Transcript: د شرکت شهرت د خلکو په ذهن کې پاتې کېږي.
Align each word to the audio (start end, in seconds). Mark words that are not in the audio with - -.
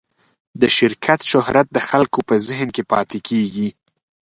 د 0.61 0.63
شرکت 0.77 1.19
شهرت 1.31 1.67
د 1.73 1.77
خلکو 1.87 2.19
په 2.29 2.35
ذهن 2.47 2.67
کې 2.75 2.83
پاتې 2.91 3.19
کېږي. 3.27 3.69